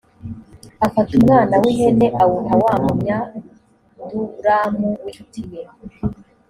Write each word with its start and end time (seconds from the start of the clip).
afata 0.85 1.11
umwana 1.19 1.53
w’ihene 1.61 2.07
awuha 2.21 2.55
wa 2.63 2.73
munyadulamu 2.83 4.87
w’incuti 5.03 5.41
ye 5.51 5.61